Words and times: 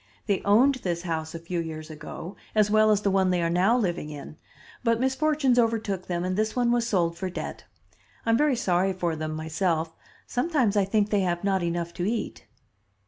They 0.25 0.41
owned 0.41 0.79
this 0.81 1.03
house 1.03 1.35
a 1.35 1.39
few 1.39 1.59
years 1.59 1.91
ago, 1.91 2.35
as 2.55 2.71
well 2.71 2.89
as 2.89 3.03
the 3.03 3.11
one 3.11 3.29
they 3.29 3.43
are 3.43 3.51
now 3.51 3.77
living 3.77 4.09
in, 4.09 4.35
but 4.83 4.99
misfortunes 4.99 5.59
overtook 5.59 6.07
them 6.07 6.23
and 6.23 6.35
this 6.35 6.55
one 6.55 6.71
was 6.71 6.87
sold 6.87 7.15
for 7.19 7.29
debt. 7.29 7.65
I 8.25 8.31
am 8.31 8.37
very 8.39 8.55
sorry 8.55 8.93
for 8.93 9.15
them 9.15 9.35
myself. 9.35 9.95
Sometimes 10.25 10.75
I 10.75 10.85
think 10.85 11.11
they 11.11 11.21
have 11.21 11.43
not 11.43 11.61
enough 11.61 11.93
to 11.93 12.09
eat." 12.09 12.47